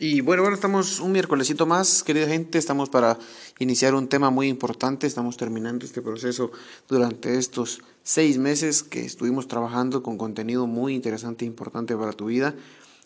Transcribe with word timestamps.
Y 0.00 0.20
bueno, 0.20 0.42
bueno, 0.42 0.54
estamos 0.54 1.00
un 1.00 1.10
miércolesito 1.10 1.66
más, 1.66 2.04
querida 2.04 2.28
gente, 2.28 2.56
estamos 2.56 2.88
para 2.88 3.18
iniciar 3.58 3.96
un 3.96 4.06
tema 4.06 4.30
muy 4.30 4.46
importante, 4.46 5.08
estamos 5.08 5.36
terminando 5.36 5.84
este 5.84 6.02
proceso 6.02 6.52
durante 6.86 7.36
estos 7.36 7.80
seis 8.04 8.38
meses 8.38 8.84
que 8.84 9.04
estuvimos 9.04 9.48
trabajando 9.48 10.04
con 10.04 10.16
contenido 10.16 10.68
muy 10.68 10.94
interesante 10.94 11.44
e 11.44 11.48
importante 11.48 11.96
para 11.96 12.12
tu 12.12 12.26
vida. 12.26 12.54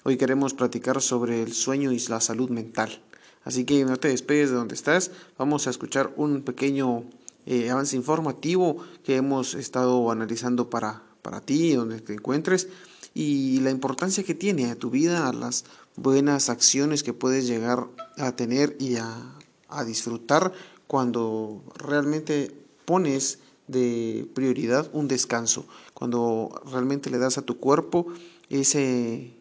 Hoy 0.02 0.18
queremos 0.18 0.52
platicar 0.52 1.00
sobre 1.00 1.42
el 1.42 1.54
sueño 1.54 1.92
y 1.92 1.98
la 2.08 2.20
salud 2.20 2.50
mental. 2.50 3.00
Así 3.42 3.64
que 3.64 3.86
no 3.86 3.96
te 3.96 4.08
despegues 4.08 4.50
de 4.50 4.56
donde 4.56 4.74
estás, 4.74 5.12
vamos 5.38 5.66
a 5.66 5.70
escuchar 5.70 6.12
un 6.16 6.42
pequeño 6.42 7.04
eh, 7.46 7.70
avance 7.70 7.96
informativo 7.96 8.76
que 9.02 9.16
hemos 9.16 9.54
estado 9.54 10.10
analizando 10.10 10.68
para, 10.68 11.02
para 11.22 11.40
ti, 11.40 11.72
donde 11.72 12.02
te 12.02 12.12
encuentres, 12.12 12.68
y 13.14 13.60
la 13.60 13.70
importancia 13.70 14.24
que 14.24 14.34
tiene 14.34 14.70
a 14.70 14.76
tu 14.76 14.90
vida, 14.90 15.28
a 15.28 15.32
las 15.32 15.64
buenas 15.96 16.48
acciones 16.48 17.02
que 17.02 17.12
puedes 17.12 17.46
llegar 17.46 17.86
a 18.18 18.32
tener 18.32 18.76
y 18.78 18.96
a, 18.96 19.38
disfrutar 19.86 20.52
cuando 20.86 21.62
realmente 21.76 22.54
pones 22.84 23.38
de 23.68 24.28
prioridad 24.34 24.86
un 24.92 25.08
descanso, 25.08 25.64
cuando 25.94 26.60
realmente 26.70 27.08
le 27.08 27.16
das 27.16 27.38
a 27.38 27.42
tu 27.42 27.56
cuerpo 27.58 28.06
ese 28.50 29.32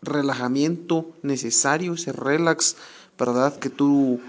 relajamiento 0.00 1.12
necesario, 1.22 1.92
ese 1.92 2.12
relax, 2.12 2.76
¿verdad? 3.18 3.58
Que 3.58 3.68
tú 3.68 4.20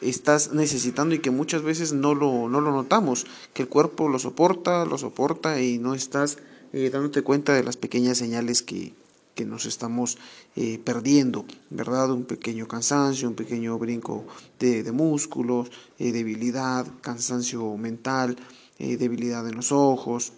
estás 0.00 0.54
necesitando 0.54 1.14
y 1.14 1.18
que 1.18 1.30
muchas 1.30 1.60
veces 1.60 1.92
no 1.92 2.14
lo, 2.14 2.48
no 2.48 2.62
lo 2.62 2.72
notamos, 2.72 3.26
que 3.52 3.62
el 3.62 3.68
cuerpo 3.68 4.08
lo 4.08 4.18
soporta, 4.18 4.86
lo 4.86 4.96
soporta 4.96 5.60
y 5.60 5.76
no 5.78 5.94
estás 5.94 6.38
eh, 6.72 6.88
dándote 6.90 7.20
cuenta 7.20 7.52
de 7.52 7.64
las 7.64 7.76
pequeñas 7.76 8.16
señales 8.16 8.62
que, 8.62 8.94
que 9.34 9.44
nos 9.44 9.66
estamos 9.66 10.18
eh, 10.56 10.80
perdiendo, 10.82 11.44
¿verdad? 11.70 12.10
Un 12.10 12.24
pequeño 12.24 12.68
cansancio, 12.68 13.28
un 13.28 13.34
pequeño 13.34 13.78
brinco 13.78 14.24
de, 14.58 14.90
músculos, 14.92 15.70
eh, 15.98 16.12
debilidad, 16.12 16.86
cansancio 17.00 17.76
mental, 17.76 18.36
eh, 18.78 18.96
debilidad 18.96 19.46
en 19.48 19.56
los 19.56 19.72
ojos, 19.72 20.32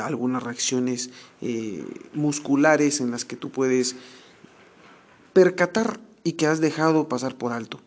algunas 0.00 0.42
reacciones 0.42 1.10
musculares 2.12 3.00
en 3.00 3.12
las 3.12 3.24
que 3.24 3.36
tú 3.36 3.52
puedes 3.52 3.94
percatar 5.32 6.00
y 6.24 6.32
que 6.32 6.48
has 6.48 6.60
dejado 6.60 7.08
pasar 7.08 7.38
por 7.38 7.52
alto. 7.52 7.80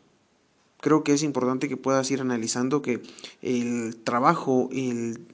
Creo 0.79 1.03
que 1.03 1.11
es 1.11 1.23
importante 1.23 1.67
que 1.67 1.75
puedas 1.75 2.09
ir 2.09 2.21
analizando 2.21 2.81
que 2.81 3.01
el 3.41 3.97
trabajo, 4.01 4.69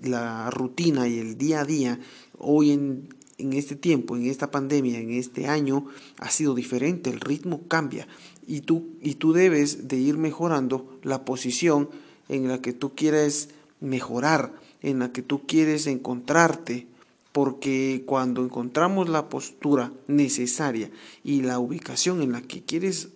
la 0.02 0.50
rutina 0.50 1.08
y 1.08 1.20
el 1.20 1.38
día 1.38 1.61
a 1.61 1.66
día 1.66 2.00
hoy 2.39 2.72
en, 2.72 3.09
en 3.40 3.54
este 3.54 3.76
tiempo, 3.76 4.16
en 4.16 4.28
esta 4.28 4.52
pandemia, 4.52 5.00
en 5.00 5.12
este 5.12 5.48
año, 5.48 5.86
ha 6.18 6.30
sido 6.30 6.54
diferente, 6.54 7.09
el 7.09 7.20
ritmo 7.20 7.62
cambia. 7.68 8.08
Y 8.45 8.62
tú, 8.62 8.90
y 9.02 9.16
tú 9.16 9.34
debes 9.34 9.88
de 9.88 9.98
ir 9.98 10.18
mejorando 10.18 11.00
la 11.04 11.26
posición 11.26 11.90
en 12.28 12.48
la 12.48 12.62
que 12.62 12.73
tú 12.73 12.94
quieres 12.94 13.50
mejorar, 13.80 14.54
en 14.82 15.00
la 15.00 15.12
que 15.12 15.22
tú 15.22 15.45
quieres 15.48 15.88
encontrarte, 15.88 16.88
porque 17.32 18.04
cuando 18.06 18.44
encontramos 18.44 19.08
la 19.08 19.30
postura 19.30 19.94
necesaria 20.08 20.90
y 21.23 21.42
la 21.42 21.60
ubicación 21.60 22.22
en 22.22 22.32
la 22.32 22.42
que 22.42 22.64
quieres 22.64 23.10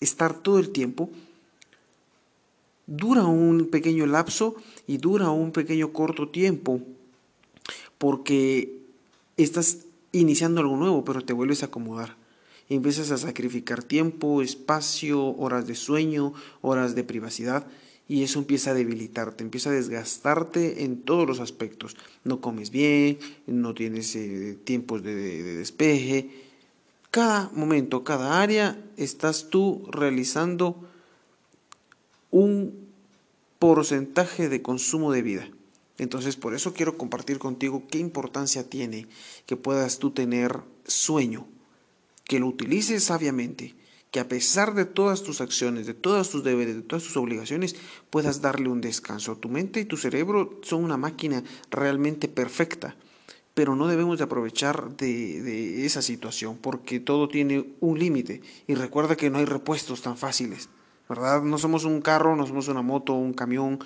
estar 0.00 0.38
todo 0.40 0.58
el 0.58 0.70
tiempo, 0.70 1.10
dura 2.86 3.24
un 3.24 3.68
pequeño 3.70 4.06
lapso 4.06 4.54
y 4.86 4.98
dura 4.98 5.30
un 5.30 5.50
pequeño 5.50 5.92
corto 5.92 6.28
tiempo, 6.28 6.80
porque 7.98 8.85
estás 9.44 9.86
iniciando 10.12 10.60
algo 10.60 10.76
nuevo, 10.76 11.04
pero 11.04 11.22
te 11.22 11.32
vuelves 11.32 11.62
a 11.62 11.66
acomodar. 11.66 12.16
Empiezas 12.68 13.10
a 13.10 13.18
sacrificar 13.18 13.82
tiempo, 13.82 14.42
espacio, 14.42 15.36
horas 15.36 15.66
de 15.66 15.74
sueño, 15.74 16.32
horas 16.62 16.94
de 16.94 17.04
privacidad, 17.04 17.66
y 18.08 18.22
eso 18.22 18.38
empieza 18.38 18.70
a 18.70 18.74
debilitarte, 18.74 19.42
empieza 19.42 19.70
a 19.70 19.74
desgastarte 19.74 20.84
en 20.84 21.02
todos 21.02 21.26
los 21.26 21.40
aspectos. 21.40 21.96
No 22.24 22.40
comes 22.40 22.70
bien, 22.70 23.18
no 23.46 23.74
tienes 23.74 24.14
eh, 24.16 24.56
tiempos 24.62 25.02
de, 25.02 25.14
de 25.14 25.56
despeje. 25.56 26.30
Cada 27.10 27.50
momento, 27.52 28.04
cada 28.04 28.40
área, 28.40 28.80
estás 28.96 29.48
tú 29.50 29.88
realizando 29.90 30.76
un 32.30 32.86
porcentaje 33.58 34.48
de 34.48 34.62
consumo 34.62 35.12
de 35.12 35.22
vida. 35.22 35.48
Entonces, 35.98 36.36
por 36.36 36.54
eso 36.54 36.74
quiero 36.74 36.98
compartir 36.98 37.38
contigo 37.38 37.84
qué 37.90 37.98
importancia 37.98 38.68
tiene 38.68 39.06
que 39.46 39.56
puedas 39.56 39.98
tú 39.98 40.10
tener 40.10 40.60
sueño, 40.86 41.46
que 42.24 42.38
lo 42.38 42.46
utilices 42.46 43.04
sabiamente, 43.04 43.74
que 44.10 44.20
a 44.20 44.28
pesar 44.28 44.74
de 44.74 44.84
todas 44.84 45.22
tus 45.22 45.40
acciones, 45.40 45.86
de 45.86 45.94
todos 45.94 46.30
tus 46.30 46.44
deberes, 46.44 46.76
de 46.76 46.82
todas 46.82 47.04
tus 47.04 47.16
obligaciones, 47.16 47.76
puedas 48.10 48.40
darle 48.40 48.68
un 48.68 48.80
descanso. 48.80 49.36
Tu 49.36 49.48
mente 49.48 49.80
y 49.80 49.84
tu 49.84 49.96
cerebro 49.96 50.60
son 50.62 50.84
una 50.84 50.96
máquina 50.96 51.42
realmente 51.70 52.28
perfecta, 52.28 52.96
pero 53.54 53.74
no 53.74 53.88
debemos 53.88 54.18
de 54.18 54.24
aprovechar 54.24 54.96
de, 54.96 55.42
de 55.42 55.86
esa 55.86 56.02
situación 56.02 56.58
porque 56.58 57.00
todo 57.00 57.28
tiene 57.28 57.72
un 57.80 57.98
límite 57.98 58.42
y 58.66 58.74
recuerda 58.74 59.16
que 59.16 59.30
no 59.30 59.38
hay 59.38 59.46
repuestos 59.46 60.02
tan 60.02 60.16
fáciles. 60.16 60.68
¿Verdad? 61.08 61.42
No 61.42 61.58
somos 61.58 61.84
un 61.84 62.00
carro, 62.00 62.34
no 62.36 62.46
somos 62.46 62.68
una 62.68 62.82
moto, 62.82 63.14
un 63.14 63.32
camión, 63.32 63.78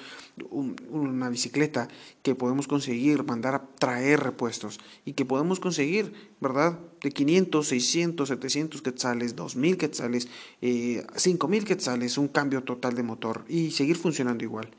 una 0.90 1.28
bicicleta 1.28 1.88
que 2.22 2.34
podemos 2.34 2.66
conseguir, 2.66 3.24
mandar 3.24 3.54
a 3.54 3.66
traer 3.78 4.20
repuestos 4.20 4.80
y 5.04 5.12
que 5.12 5.24
podemos 5.24 5.60
conseguir, 5.60 6.12
¿verdad? 6.40 6.78
De 7.02 7.10
500, 7.10 7.66
600, 7.66 8.28
700 8.28 8.82
quetzales, 8.82 9.36
2000 9.36 9.76
quetzales, 9.76 10.28
eh, 10.62 11.04
5000 11.14 11.64
quetzales, 11.64 12.18
un 12.18 12.28
cambio 12.28 12.62
total 12.64 12.94
de 12.94 13.02
motor 13.02 13.44
y 13.48 13.70
seguir 13.70 13.96
funcionando 13.96 14.44
igual. 14.44 14.70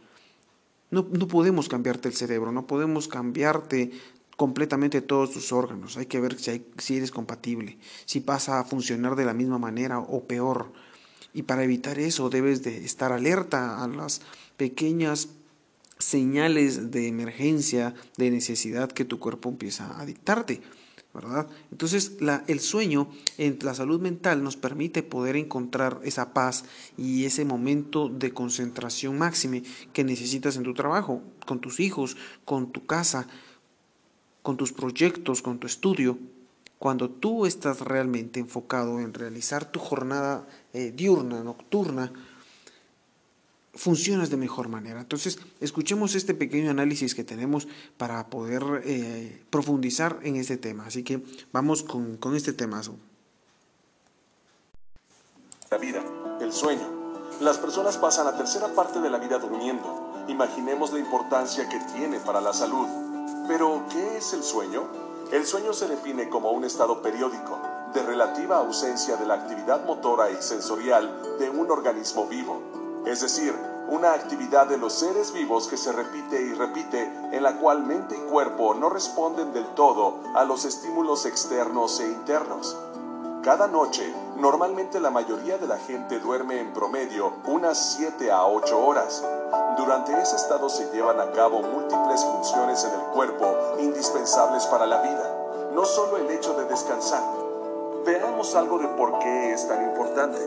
No, 0.89 1.07
no 1.11 1.27
podemos 1.27 1.69
cambiarte 1.69 2.09
el 2.09 2.15
cerebro, 2.15 2.51
no 2.51 2.67
podemos 2.67 3.07
cambiarte 3.07 3.91
completamente 4.35 5.01
todos 5.01 5.31
tus 5.31 5.51
órganos. 5.51 5.97
Hay 5.97 6.07
que 6.07 6.19
ver 6.19 6.39
si, 6.39 6.65
si 6.79 6.97
eres 6.97 7.11
compatible, 7.11 7.77
si 8.05 8.21
pasa 8.21 8.59
a 8.59 8.63
funcionar 8.63 9.15
de 9.15 9.25
la 9.25 9.33
misma 9.33 9.59
manera 9.59 9.99
o 9.99 10.23
peor 10.25 10.73
y 11.33 11.43
para 11.43 11.63
evitar 11.63 11.99
eso 11.99 12.29
debes 12.29 12.63
de 12.63 12.85
estar 12.85 13.11
alerta 13.11 13.83
a 13.83 13.87
las 13.87 14.21
pequeñas 14.57 15.29
señales 15.97 16.91
de 16.91 17.07
emergencia, 17.07 17.93
de 18.17 18.31
necesidad 18.31 18.91
que 18.91 19.05
tu 19.05 19.19
cuerpo 19.19 19.49
empieza 19.49 19.99
a 19.99 20.05
dictarte. 20.05 20.61
¿verdad? 21.13 21.47
Entonces, 21.71 22.13
el 22.47 22.59
sueño 22.61 23.09
en 23.37 23.59
la 23.63 23.73
salud 23.73 23.99
mental 23.99 24.43
nos 24.43 24.55
permite 24.55 25.03
poder 25.03 25.35
encontrar 25.35 25.99
esa 26.03 26.33
paz 26.33 26.63
y 26.97 27.25
ese 27.25 27.43
momento 27.43 28.07
de 28.07 28.33
concentración 28.33 29.17
máxima 29.17 29.57
que 29.91 30.05
necesitas 30.05 30.55
en 30.55 30.63
tu 30.63 30.73
trabajo, 30.73 31.21
con 31.45 31.59
tus 31.59 31.81
hijos, 31.81 32.15
con 32.45 32.71
tu 32.71 32.85
casa, 32.85 33.27
con 34.41 34.55
tus 34.55 34.71
proyectos, 34.71 35.41
con 35.41 35.59
tu 35.59 35.67
estudio. 35.67 36.17
Cuando 36.81 37.11
tú 37.11 37.45
estás 37.45 37.81
realmente 37.81 38.39
enfocado 38.39 38.99
en 38.99 39.13
realizar 39.13 39.65
tu 39.65 39.79
jornada 39.79 40.47
eh, 40.73 40.91
diurna, 40.91 41.43
nocturna, 41.43 42.11
funcionas 43.75 44.31
de 44.31 44.37
mejor 44.37 44.67
manera. 44.67 44.99
Entonces, 44.99 45.37
escuchemos 45.59 46.15
este 46.15 46.33
pequeño 46.33 46.71
análisis 46.71 47.13
que 47.13 47.23
tenemos 47.23 47.67
para 47.97 48.31
poder 48.31 48.63
eh, 48.83 49.43
profundizar 49.51 50.21
en 50.23 50.37
este 50.37 50.57
tema. 50.57 50.87
Así 50.87 51.03
que 51.03 51.23
vamos 51.51 51.83
con, 51.83 52.17
con 52.17 52.35
este 52.35 52.51
temazo. 52.51 52.95
La 55.69 55.77
vida, 55.77 56.03
el 56.41 56.51
sueño. 56.51 57.21
Las 57.41 57.59
personas 57.59 57.97
pasan 57.97 58.25
la 58.25 58.35
tercera 58.35 58.73
parte 58.73 58.99
de 58.99 59.09
la 59.11 59.19
vida 59.19 59.37
durmiendo. 59.37 60.25
Imaginemos 60.27 60.91
la 60.91 60.97
importancia 60.97 61.69
que 61.69 61.79
tiene 61.93 62.19
para 62.21 62.41
la 62.41 62.53
salud. 62.53 62.87
Pero, 63.47 63.85
¿qué 63.91 64.17
es 64.17 64.33
el 64.33 64.41
sueño? 64.41 65.10
El 65.31 65.45
sueño 65.45 65.71
se 65.71 65.87
define 65.87 66.27
como 66.27 66.51
un 66.51 66.65
estado 66.65 67.01
periódico 67.01 67.57
de 67.93 68.03
relativa 68.03 68.57
ausencia 68.57 69.15
de 69.15 69.25
la 69.25 69.35
actividad 69.35 69.85
motora 69.85 70.29
y 70.29 70.41
sensorial 70.41 71.37
de 71.39 71.49
un 71.49 71.71
organismo 71.71 72.27
vivo, 72.27 72.59
es 73.05 73.21
decir, 73.21 73.55
una 73.87 74.11
actividad 74.11 74.67
de 74.67 74.77
los 74.77 74.91
seres 74.91 75.31
vivos 75.31 75.69
que 75.69 75.77
se 75.77 75.93
repite 75.93 76.41
y 76.41 76.53
repite 76.53 77.03
en 77.31 77.43
la 77.43 77.59
cual 77.59 77.81
mente 77.85 78.17
y 78.17 78.29
cuerpo 78.29 78.73
no 78.73 78.89
responden 78.89 79.53
del 79.53 79.67
todo 79.73 80.19
a 80.35 80.43
los 80.43 80.65
estímulos 80.65 81.25
externos 81.25 82.01
e 82.01 82.07
internos. 82.07 82.75
Cada 83.43 83.67
noche, 83.67 84.03
normalmente 84.37 84.99
la 84.99 85.09
mayoría 85.09 85.57
de 85.57 85.65
la 85.65 85.79
gente 85.79 86.19
duerme 86.19 86.59
en 86.59 86.73
promedio 86.73 87.33
unas 87.47 87.95
7 87.97 88.31
a 88.31 88.45
8 88.45 88.79
horas. 88.79 89.25
Durante 89.77 90.15
ese 90.21 90.35
estado 90.35 90.69
se 90.69 90.91
llevan 90.91 91.19
a 91.19 91.31
cabo 91.31 91.63
múltiples 91.63 92.23
funciones 92.23 92.83
en 92.83 92.93
el 92.93 93.05
cuerpo 93.07 93.57
indispensables 93.79 94.67
para 94.67 94.85
la 94.85 95.01
vida, 95.01 95.71
no 95.73 95.85
solo 95.85 96.17
el 96.17 96.29
hecho 96.29 96.53
de 96.53 96.65
descansar. 96.65 97.23
Veamos 98.05 98.53
algo 98.53 98.77
de 98.77 98.87
por 98.89 99.17
qué 99.17 99.53
es 99.53 99.67
tan 99.67 99.89
importante. 99.89 100.37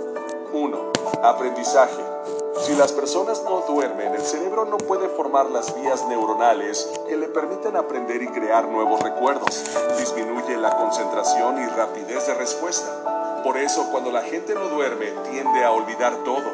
1. 0.52 0.92
Aprendizaje. 1.24 2.43
Si 2.62 2.74
las 2.76 2.92
personas 2.92 3.42
no 3.42 3.62
duermen, 3.62 4.14
el 4.14 4.22
cerebro 4.22 4.64
no 4.64 4.78
puede 4.78 5.08
formar 5.08 5.50
las 5.50 5.74
vías 5.74 6.06
neuronales 6.06 6.88
que 7.08 7.16
le 7.16 7.28
permiten 7.28 7.76
aprender 7.76 8.22
y 8.22 8.28
crear 8.28 8.68
nuevos 8.68 9.00
recuerdos. 9.00 9.64
Disminuye 9.98 10.56
la 10.56 10.76
concentración 10.76 11.60
y 11.60 11.66
rapidez 11.66 12.26
de 12.26 12.34
respuesta. 12.34 13.42
Por 13.42 13.58
eso, 13.58 13.88
cuando 13.90 14.12
la 14.12 14.22
gente 14.22 14.54
no 14.54 14.68
duerme, 14.68 15.12
tiende 15.30 15.64
a 15.64 15.72
olvidar 15.72 16.14
todo. 16.24 16.44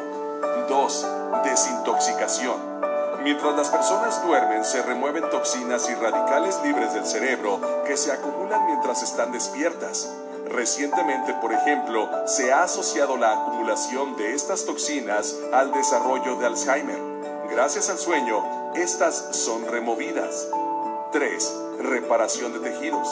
2. 0.67 1.07
Desintoxicación. 1.43 2.55
Mientras 3.23 3.55
las 3.55 3.69
personas 3.69 4.25
duermen, 4.25 4.65
se 4.65 4.81
remueven 4.81 5.29
toxinas 5.29 5.87
y 5.89 5.93
radicales 5.93 6.59
libres 6.63 6.93
del 6.93 7.05
cerebro 7.05 7.59
que 7.85 7.95
se 7.95 8.11
acumulan 8.11 8.65
mientras 8.65 9.03
están 9.03 9.31
despiertas. 9.31 10.09
Recientemente, 10.53 11.33
por 11.35 11.53
ejemplo, 11.53 12.09
se 12.25 12.51
ha 12.51 12.63
asociado 12.63 13.15
la 13.15 13.31
acumulación 13.31 14.17
de 14.17 14.33
estas 14.33 14.65
toxinas 14.65 15.37
al 15.53 15.71
desarrollo 15.71 16.35
de 16.35 16.45
Alzheimer. 16.45 16.99
Gracias 17.49 17.89
al 17.89 17.97
sueño, 17.97 18.73
estas 18.75 19.29
son 19.31 19.65
removidas. 19.67 20.49
3. 21.13 21.55
Reparación 21.79 22.51
de 22.51 22.59
tejidos. 22.59 23.07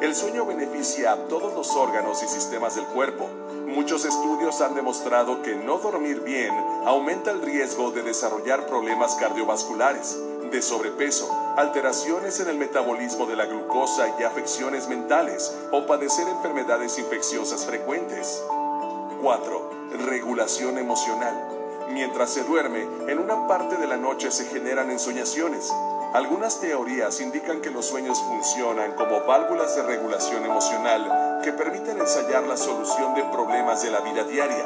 El 0.00 0.14
sueño 0.14 0.46
beneficia 0.46 1.12
a 1.12 1.16
todos 1.28 1.52
los 1.52 1.76
órganos 1.76 2.22
y 2.22 2.28
sistemas 2.28 2.76
del 2.76 2.86
cuerpo. 2.86 3.28
Muchos 3.66 4.06
estudios 4.06 4.60
han 4.62 4.74
demostrado 4.74 5.42
que 5.42 5.56
no 5.56 5.78
dormir 5.78 6.20
bien 6.20 6.54
aumenta 6.86 7.32
el 7.32 7.42
riesgo 7.42 7.90
de 7.90 8.02
desarrollar 8.02 8.66
problemas 8.66 9.14
cardiovasculares, 9.16 10.18
de 10.50 10.62
sobrepeso, 10.62 11.28
alteraciones 11.56 12.40
en 12.40 12.48
el 12.48 12.56
metabolismo 12.56 13.26
de 13.26 13.36
la 13.36 13.46
glucosa 13.46 14.14
y 14.18 14.22
afecciones 14.22 14.88
mentales 14.88 15.54
o 15.72 15.86
padecer 15.86 16.26
enfermedades 16.28 16.98
infecciosas 16.98 17.66
frecuentes. 17.66 18.42
4. 19.22 19.70
Regulación 20.06 20.78
emocional. 20.78 21.34
Mientras 21.90 22.30
se 22.30 22.44
duerme, 22.44 22.82
en 23.08 23.18
una 23.18 23.46
parte 23.46 23.76
de 23.76 23.86
la 23.86 23.96
noche 23.96 24.30
se 24.30 24.44
generan 24.46 24.90
ensoñaciones. 24.90 25.72
Algunas 26.14 26.60
teorías 26.60 27.20
indican 27.20 27.60
que 27.60 27.70
los 27.70 27.86
sueños 27.86 28.18
funcionan 28.22 28.94
como 28.94 29.24
válvulas 29.26 29.76
de 29.76 29.82
regulación 29.82 30.44
emocional 30.44 31.40
que 31.44 31.52
permiten 31.52 31.98
ensayar 31.98 32.44
la 32.44 32.56
solución 32.56 33.14
de 33.14 33.22
problemas 33.24 33.82
de 33.82 33.90
la 33.90 34.00
vida 34.00 34.24
diaria. 34.24 34.64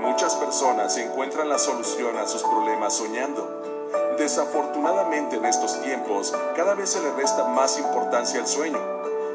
Muchas 0.00 0.34
personas 0.34 0.96
encuentran 0.98 1.48
la 1.48 1.58
solución 1.58 2.16
a 2.16 2.26
sus 2.26 2.42
problemas 2.42 2.94
soñando. 2.94 3.61
Desafortunadamente 4.22 5.34
en 5.34 5.44
estos 5.44 5.82
tiempos, 5.82 6.32
cada 6.54 6.74
vez 6.74 6.90
se 6.90 7.02
le 7.02 7.10
resta 7.10 7.42
más 7.42 7.76
importancia 7.76 8.38
al 8.38 8.46
sueño. 8.46 8.78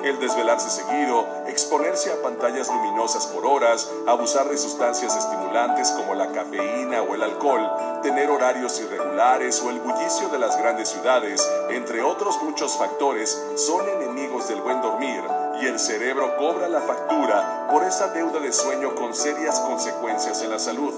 El 0.01 0.17
desvelarse 0.17 0.69
seguido, 0.69 1.27
exponerse 1.45 2.09
a 2.09 2.21
pantallas 2.21 2.69
luminosas 2.69 3.27
por 3.27 3.45
horas, 3.45 3.91
abusar 4.07 4.47
de 4.47 4.57
sustancias 4.57 5.13
estimulantes 5.13 5.91
como 5.91 6.15
la 6.15 6.31
cafeína 6.31 7.01
o 7.01 7.15
el 7.15 7.23
alcohol, 7.23 7.69
tener 8.01 8.29
horarios 8.29 8.79
irregulares 8.79 9.61
o 9.61 9.71
el 9.71 9.81
bullicio 9.81 10.29
de 10.29 10.39
las 10.39 10.57
grandes 10.57 10.87
ciudades, 10.87 11.45
entre 11.69 12.01
otros 12.01 12.41
muchos 12.41 12.77
factores, 12.77 13.45
son 13.55 13.89
enemigos 13.89 14.47
del 14.47 14.61
buen 14.61 14.81
dormir 14.81 15.21
y 15.61 15.65
el 15.65 15.79
cerebro 15.79 16.37
cobra 16.37 16.69
la 16.69 16.79
factura 16.79 17.67
por 17.69 17.83
esa 17.83 18.07
deuda 18.13 18.39
de 18.39 18.53
sueño 18.53 18.95
con 18.95 19.13
serias 19.13 19.59
consecuencias 19.59 20.41
en 20.43 20.51
la 20.51 20.59
salud. 20.59 20.93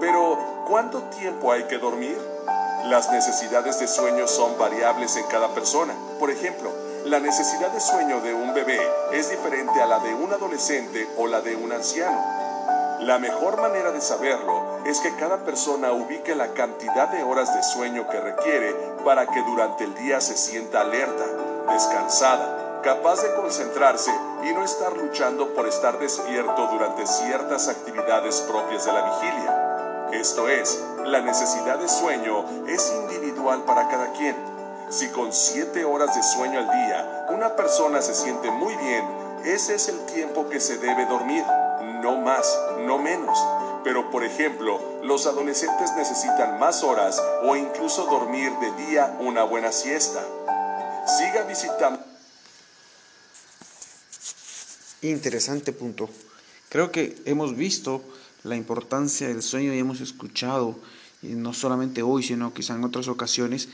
Pero, 0.00 0.64
¿cuánto 0.66 1.02
tiempo 1.04 1.52
hay 1.52 1.68
que 1.68 1.78
dormir? 1.78 2.18
Las 2.88 3.10
necesidades 3.10 3.80
de 3.80 3.88
sueño 3.88 4.28
son 4.28 4.56
variables 4.58 5.16
en 5.16 5.26
cada 5.26 5.48
persona. 5.48 5.92
Por 6.20 6.30
ejemplo, 6.30 6.70
la 7.04 7.18
necesidad 7.18 7.72
de 7.72 7.80
sueño 7.80 8.20
de 8.20 8.32
un 8.32 8.54
bebé 8.54 8.80
es 9.12 9.28
diferente 9.28 9.82
a 9.82 9.86
la 9.86 9.98
de 9.98 10.14
un 10.14 10.32
adolescente 10.32 11.08
o 11.16 11.26
la 11.26 11.40
de 11.40 11.56
un 11.56 11.72
anciano. 11.72 12.16
La 13.00 13.18
mejor 13.18 13.60
manera 13.60 13.90
de 13.90 14.00
saberlo 14.00 14.78
es 14.86 15.00
que 15.00 15.16
cada 15.16 15.38
persona 15.38 15.90
ubique 15.90 16.36
la 16.36 16.52
cantidad 16.54 17.08
de 17.08 17.24
horas 17.24 17.52
de 17.56 17.62
sueño 17.64 18.08
que 18.08 18.20
requiere 18.20 18.72
para 19.04 19.26
que 19.26 19.42
durante 19.42 19.82
el 19.82 19.94
día 19.96 20.20
se 20.20 20.36
sienta 20.36 20.82
alerta, 20.82 21.24
descansada, 21.68 22.80
capaz 22.84 23.20
de 23.20 23.34
concentrarse 23.34 24.12
y 24.44 24.52
no 24.52 24.62
estar 24.62 24.96
luchando 24.96 25.52
por 25.54 25.66
estar 25.66 25.98
despierto 25.98 26.68
durante 26.68 27.04
ciertas 27.04 27.66
actividades 27.66 28.42
propias 28.42 28.84
de 28.84 28.92
la 28.92 29.02
vigilia. 29.10 30.10
Esto 30.12 30.48
es, 30.48 30.80
la 31.06 31.20
necesidad 31.20 31.78
de 31.78 31.88
sueño 31.88 32.66
es 32.66 32.92
individual 33.02 33.64
para 33.64 33.88
cada 33.88 34.12
quien. 34.12 34.36
Si 34.90 35.08
con 35.08 35.32
7 35.32 35.84
horas 35.84 36.14
de 36.14 36.22
sueño 36.22 36.58
al 36.58 36.66
día 36.66 37.26
una 37.30 37.56
persona 37.56 38.02
se 38.02 38.14
siente 38.14 38.50
muy 38.50 38.74
bien, 38.76 39.04
ese 39.44 39.74
es 39.74 39.88
el 39.88 40.04
tiempo 40.06 40.48
que 40.48 40.60
se 40.60 40.78
debe 40.78 41.06
dormir, 41.06 41.44
no 42.02 42.16
más, 42.16 42.46
no 42.80 42.98
menos. 42.98 43.38
Pero 43.84 44.10
por 44.10 44.24
ejemplo, 44.24 44.80
los 45.02 45.26
adolescentes 45.26 45.92
necesitan 45.96 46.58
más 46.58 46.82
horas 46.82 47.22
o 47.44 47.54
incluso 47.54 48.06
dormir 48.06 48.50
de 48.60 48.86
día 48.86 49.16
una 49.20 49.44
buena 49.44 49.70
siesta. 49.70 50.20
Siga 51.06 51.42
visitando. 51.42 52.00
Interesante 55.02 55.72
punto. 55.72 56.08
Creo 56.68 56.90
que 56.90 57.16
hemos 57.26 57.54
visto 57.54 58.02
la 58.46 58.56
importancia 58.56 59.28
del 59.28 59.42
sueño 59.42 59.74
y 59.74 59.78
hemos 59.78 60.00
escuchado, 60.00 60.78
no 61.22 61.52
solamente 61.52 62.02
hoy, 62.02 62.22
sino 62.22 62.54
quizá 62.54 62.74
en 62.74 62.84
otras 62.84 63.08
ocasiones, 63.08 63.68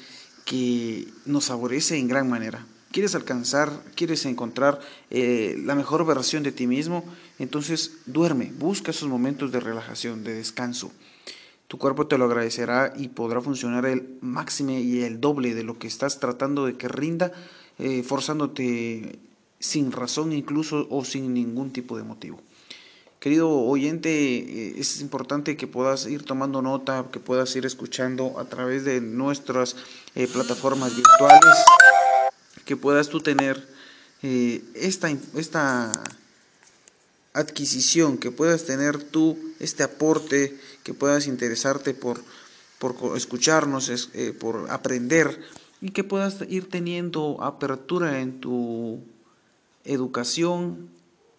que 0.45 1.09
nos 1.27 1.47
favorece 1.47 1.99
en 1.99 2.09
gran 2.09 2.29
manera. 2.29 2.67
¿Quieres 2.91 3.15
alcanzar, 3.15 3.73
quieres 3.95 4.27
encontrar 4.27 4.81
eh, 5.11 5.57
la 5.65 5.75
mejor 5.75 6.05
versión 6.05 6.43
de 6.43 6.53
ti 6.53 6.67
mismo? 6.67 7.05
Entonces 7.39 7.99
duerme, 8.07 8.53
busca 8.59 8.91
esos 8.91 9.09
momentos 9.09 9.51
de 9.51 9.61
relajación, 9.61 10.25
de 10.25 10.35
descanso. 10.35 10.93
Tu 11.69 11.79
cuerpo 11.79 12.07
te 12.07 12.19
lo 12.19 12.27
agradecerá 12.27 12.93
y 12.95 13.09
podrá 13.09 13.41
funcionar 13.41 13.87
el 13.87 14.19
máximo 14.21 14.73
y 14.73 15.01
el 15.03 15.21
doble 15.23 15.55
de 15.55 15.63
lo 15.63 15.79
que 15.79 15.87
estás 15.87 16.21
tratando 16.21 16.67
de 16.67 16.77
que 16.77 16.89
rinda, 16.89 17.33
eh, 17.79 18.03
forzándote 18.03 19.19
sin 19.59 19.91
razón 19.91 20.35
incluso 20.35 20.87
o 20.91 21.03
sin 21.05 21.33
ningún 21.33 21.73
tipo 21.73 21.97
de 21.97 22.03
motivo. 22.03 22.41
Querido 23.23 23.49
oyente, 23.49 24.11
eh, 24.11 24.75
es 24.79 25.01
importante 25.01 25.57
que 25.57 25.69
puedas 25.69 26.07
ir 26.07 26.25
tomando 26.25 26.61
nota, 26.61 27.07
que 27.13 27.21
puedas 27.21 27.55
ir 27.55 27.65
escuchando 27.65 28.37
a 28.41 28.47
través 28.47 28.85
de 28.85 29.01
nuestras 29.01 29.77
eh, 30.17 30.27
plataformas 30.27 30.97
virtuales, 30.97 31.55
que 32.65 32.77
puedas 32.77 33.11
tú 33.11 33.21
tener 33.21 33.65
eh, 34.25 34.65
esta, 34.75 35.09
esta 35.37 35.93
adquisición, 37.33 38.19
que 38.19 38.33
puedas 38.33 38.65
tener 38.65 39.01
tú 39.01 39.39
este 39.61 39.85
aporte, 39.85 40.59
que 40.83 40.93
puedas 40.93 41.29
interesarte 41.29 41.95
por, 41.95 42.21
por 42.81 43.17
escucharnos, 43.17 44.11
por 44.41 44.69
aprender 44.69 45.41
y 45.81 45.91
que 45.91 46.03
puedas 46.03 46.39
ir 46.49 46.69
teniendo 46.69 47.41
apertura 47.41 48.19
en 48.19 48.41
tu 48.41 48.99
educación, 49.85 50.91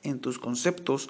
en 0.02 0.22
tus 0.22 0.40
conceptos, 0.40 1.10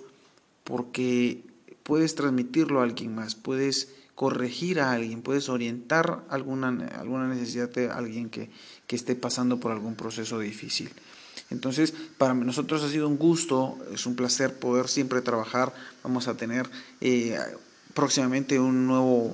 porque 0.64 1.44
puedes 1.84 2.16
transmitirlo 2.16 2.80
a 2.80 2.84
alguien 2.84 3.14
más, 3.16 3.36
puedes 3.36 3.90
corregir 4.16 4.80
a 4.80 4.92
alguien, 4.92 5.22
puedes 5.22 5.50
orientar 5.50 6.24
alguna, 6.30 6.70
alguna 6.98 7.28
necesidad 7.28 7.70
de 7.70 7.90
alguien 7.90 8.30
que, 8.30 8.50
esté 8.90 9.16
pasando 9.16 9.60
por 9.60 9.72
algún 9.72 9.96
proceso 9.96 10.38
difícil. 10.38 10.92
Entonces, 11.50 11.96
para 12.20 12.36
nosotros 12.36 12.84
ha 12.84 12.90
sido 12.90 13.08
un 13.08 13.18
gusto, 13.18 13.80
es 13.92 14.06
un 14.06 14.16
placer 14.16 14.60
poder 14.60 14.88
siempre 14.88 15.20
trabajar. 15.24 15.74
Vamos 16.04 16.28
a 16.28 16.38
tener 16.38 16.70
eh, 17.02 17.36
próximamente 17.96 18.60
un 18.60 18.86
nuevo 18.86 19.34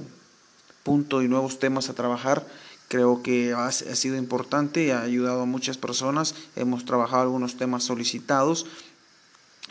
punto 0.84 1.22
y 1.22 1.27
nuevos 1.27 1.60
temas 1.60 1.89
a 1.89 1.94
trabajar. 1.94 2.48
Creo 2.88 3.22
que 3.22 3.51
ha, 3.51 3.68
ha 3.68 3.72
sido 3.72 4.15
importante, 4.15 4.94
ha 4.94 5.01
ayudado 5.01 5.42
a 5.42 5.46
muchas 5.46 5.77
personas. 5.77 6.36
Hemos 6.56 6.86
trabajado 6.86 7.24
algunos 7.24 7.58
temas 7.58 7.84
solicitados 7.84 8.65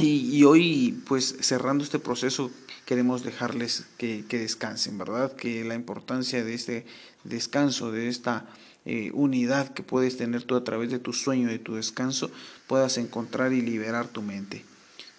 y, 0.01 0.45
hoy, 0.45 1.03
pues 1.09 1.37
cerrando 1.41 1.83
este 1.83 1.99
proceso, 1.99 2.53
queremos 2.87 3.25
dejarles 3.25 3.87
que, 3.97 4.25
descansen, 4.31 4.97
¿verdad? 4.97 5.35
Que 5.35 5.65
la 5.65 5.75
importancia 5.75 6.45
de 6.45 6.55
este 6.55 6.87
descanso, 7.25 7.91
de 7.91 8.09
esta 8.09 8.47
eh, 8.85 9.11
unidad 9.13 9.75
que 9.75 9.83
puedes 9.83 10.17
tener 10.17 10.45
tú 10.45 10.55
a 10.55 10.63
través 10.63 10.91
de 10.91 11.01
tu 11.01 11.13
sueño, 11.13 11.49
de 11.49 11.59
tu 11.59 11.75
descanso, 11.75 12.31
puedas 12.69 12.97
encontrar 12.97 13.53
y 13.53 13.61
liberar 13.61 14.07
tu 14.07 14.23
mente. 14.23 14.65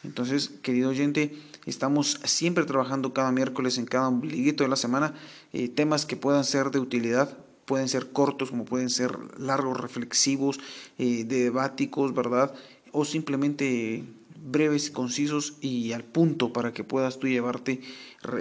Entonces, 0.05 0.49
querido 0.61 0.91
oyente, 0.91 1.37
estamos 1.65 2.21
siempre 2.23 2.63
trabajando 2.63 3.13
cada 3.13 3.33
miércoles 3.33 3.77
en 3.77 3.85
cada 3.85 4.07
ombliguito 4.07 4.63
de 4.63 4.69
la 4.69 4.77
semana 4.77 5.13
eh, 5.51 5.67
temas 5.67 6.05
que 6.05 6.15
puedan 6.15 6.45
ser 6.45 6.71
de 6.71 6.79
utilidad, 6.79 7.37
pueden 7.65 7.89
ser 7.89 8.11
cortos 8.11 8.49
como 8.49 8.63
pueden 8.63 8.89
ser 8.89 9.17
largos, 9.37 9.77
reflexivos, 9.77 10.57
eh, 10.97 11.25
debáticos, 11.25 12.15
¿verdad? 12.15 12.53
O 12.93 13.03
simplemente 13.03 14.05
breves, 14.43 14.89
concisos 14.91 15.55
y 15.61 15.91
al 15.93 16.03
punto 16.03 16.53
para 16.53 16.73
que 16.73 16.83
puedas 16.83 17.19
tú 17.19 17.27
llevarte 17.27 17.81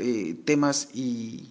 eh, 0.00 0.37
temas 0.45 0.88
y, 0.95 1.50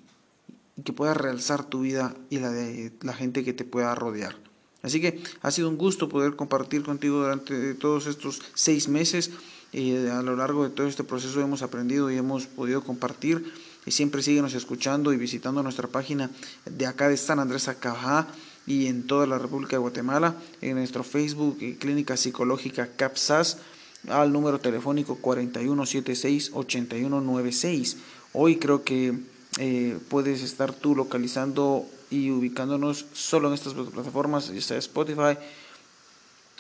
que 0.84 0.94
puedas 0.94 1.18
realzar 1.18 1.66
tu 1.66 1.82
vida 1.82 2.16
y 2.30 2.38
la 2.38 2.52
de 2.52 2.92
la 3.02 3.14
gente 3.14 3.44
que 3.44 3.54
te 3.54 3.66
pueda 3.66 3.96
rodear. 3.96 4.36
Así 4.84 5.02
que 5.02 5.22
ha 5.42 5.52
sido 5.52 5.70
un 5.70 5.78
gusto 5.78 6.08
poder 6.08 6.36
compartir 6.36 6.84
contigo 6.84 7.18
durante 7.18 7.74
todos 7.74 8.06
estos 8.06 8.42
seis 8.54 8.88
meses. 8.88 9.32
Eh, 9.74 10.10
a 10.12 10.22
lo 10.22 10.36
largo 10.36 10.64
de 10.64 10.70
todo 10.70 10.88
este 10.88 11.04
proceso 11.04 11.42
hemos 11.42 11.62
aprendido 11.62 12.10
y 12.10 12.16
hemos 12.16 12.48
podido 12.48 12.84
compartir 12.86 13.52
Y 13.86 13.92
siempre 13.92 14.22
síguenos 14.22 14.54
escuchando 14.54 15.12
y 15.12 15.18
visitando 15.18 15.62
nuestra 15.62 15.88
página 15.88 16.30
de 16.66 16.86
acá 16.86 17.10
de 17.10 17.18
San 17.18 17.40
Andrés 17.40 17.68
Acajá 17.68 18.28
y 18.66 18.88
en 18.88 19.08
toda 19.08 19.26
la 19.28 19.38
República 19.38 19.78
de 19.78 19.80
Guatemala, 19.80 20.36
en 20.62 20.76
nuestro 20.76 21.04
Facebook 21.04 21.58
Clínica 21.80 22.18
Psicológica 22.18 22.90
CAPSAS 22.96 23.58
al 24.08 24.32
número 24.32 24.60
telefónico 24.60 25.18
4176-8196. 25.22 27.98
Hoy 28.34 28.58
creo 28.58 28.84
que 28.84 29.18
eh, 29.60 29.98
puedes 30.10 30.42
estar 30.44 30.74
tú 30.74 30.96
localizando 30.96 31.86
y 32.10 32.32
ubicándonos 32.32 33.06
solo 33.14 33.50
en 33.50 33.54
estas 33.54 33.74
plataformas, 33.74 34.54
ya 34.54 34.62
sea 34.62 34.78
Spotify, 34.78 35.38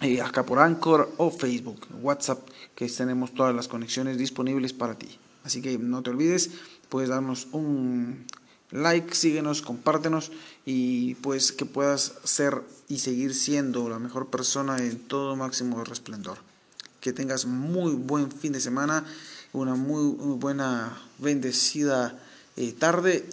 eh, 0.01 0.21
acá 0.21 0.45
por 0.45 0.59
Anchor 0.59 1.11
o 1.17 1.31
Facebook, 1.31 1.87
WhatsApp, 2.01 2.39
que 2.75 2.87
tenemos 2.87 3.33
todas 3.33 3.55
las 3.55 3.67
conexiones 3.67 4.17
disponibles 4.17 4.73
para 4.73 4.95
ti. 4.95 5.17
Así 5.43 5.61
que 5.61 5.77
no 5.77 6.03
te 6.03 6.09
olvides, 6.09 6.51
puedes 6.89 7.09
darnos 7.09 7.47
un 7.51 8.25
like, 8.71 9.15
síguenos, 9.15 9.61
compártenos 9.61 10.31
y 10.65 11.15
pues 11.15 11.51
que 11.51 11.65
puedas 11.65 12.13
ser 12.23 12.63
y 12.89 12.99
seguir 12.99 13.33
siendo 13.33 13.89
la 13.89 13.99
mejor 13.99 14.27
persona 14.27 14.77
en 14.77 14.99
todo 14.99 15.35
máximo 15.35 15.83
resplendor. 15.83 16.37
Que 17.07 17.13
tengas 17.13 17.45
muy 17.45 17.93
buen 17.93 18.29
fin 18.29 18.51
de 18.51 18.59
semana, 18.59 19.05
una 19.53 19.75
muy, 19.75 20.35
buena 20.35 21.01
bendecida 21.19 22.19
eh, 22.57 22.73
tarde 22.73 23.25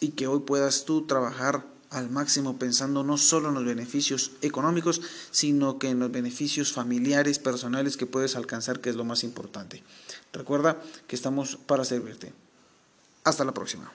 y 0.00 0.12
que 0.12 0.26
hoy 0.26 0.40
puedas 0.40 0.86
tú 0.86 1.06
trabajar 1.06 1.62
al 1.90 2.08
máximo 2.08 2.56
pensando 2.56 3.04
no 3.04 3.18
solo 3.18 3.48
en 3.48 3.54
los 3.56 3.66
beneficios 3.66 4.32
económicos, 4.40 5.02
sino 5.30 5.78
que 5.78 5.90
en 5.90 5.98
los 5.98 6.10
beneficios 6.10 6.72
familiares, 6.72 7.38
personales 7.38 7.98
que 7.98 8.06
puedes 8.06 8.34
alcanzar, 8.34 8.80
que 8.80 8.88
es 8.88 8.96
lo 8.96 9.04
más 9.04 9.24
importante. 9.24 9.82
Recuerda 10.32 10.82
que 11.06 11.16
estamos 11.16 11.56
para 11.56 11.84
servirte. 11.84 12.32
Hasta 13.24 13.44
la 13.44 13.52
próxima. 13.52 13.92